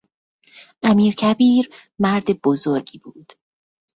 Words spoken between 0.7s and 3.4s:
امیرکبیر مرد بزرگی بود.